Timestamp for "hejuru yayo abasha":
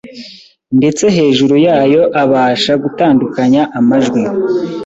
1.15-2.73